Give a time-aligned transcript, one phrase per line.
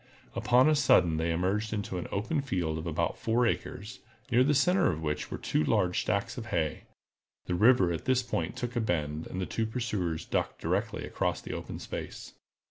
[0.35, 3.99] Upon a sudden they emerged into an open field of about four acres,
[4.31, 6.85] near the center of which were two large stacks of hay.
[7.45, 11.39] The river at this point took a bend, and the two pursuers struck directly across
[11.39, 12.33] the open space.